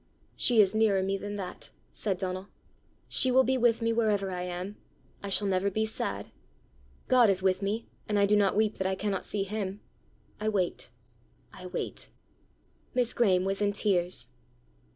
"She 0.35 0.61
is 0.61 0.73
nearer 0.73 1.03
me 1.03 1.15
than 1.15 1.35
that," 1.35 1.69
said 1.93 2.17
Donal. 2.17 2.47
"She 3.07 3.29
will 3.29 3.43
be 3.43 3.55
with 3.55 3.83
me 3.83 3.93
wherever 3.93 4.31
I 4.31 4.41
am; 4.41 4.77
I 5.21 5.29
shall 5.29 5.47
never 5.47 5.69
be 5.69 5.85
sad. 5.85 6.31
God 7.07 7.29
is 7.29 7.43
with 7.43 7.61
me, 7.61 7.85
and 8.09 8.17
I 8.17 8.25
do 8.25 8.35
not 8.35 8.55
weep 8.57 8.79
that 8.79 8.87
I 8.87 8.95
cannot 8.95 9.25
see 9.27 9.43
him: 9.43 9.79
I 10.39 10.49
wait; 10.49 10.89
I 11.53 11.67
wait." 11.67 12.09
Miss 12.95 13.13
Graeme 13.13 13.45
was 13.45 13.61
in 13.61 13.73
tears. 13.73 14.29